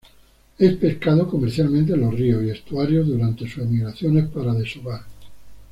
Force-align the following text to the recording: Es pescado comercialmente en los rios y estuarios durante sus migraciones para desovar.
Es 0.57 0.77
pescado 0.77 1.29
comercialmente 1.29 1.93
en 1.93 1.99
los 2.01 2.15
rios 2.15 2.43
y 2.43 2.49
estuarios 2.49 3.05
durante 3.05 3.47
sus 3.47 3.65
migraciones 3.65 4.27
para 4.29 4.55
desovar. 4.55 5.03